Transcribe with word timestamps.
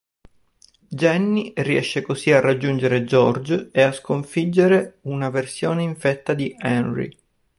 Jenny 0.89 1.53
riesce 1.57 2.01
così 2.01 2.31
a 2.31 2.39
raggiungere 2.39 3.03
George 3.03 3.69
e 3.71 3.83
a 3.83 3.91
sconfiggere 3.91 4.97
una 5.01 5.29
versione 5.29 5.83
infetta 5.83 6.33
di 6.33 6.55
Henry. 6.57 7.15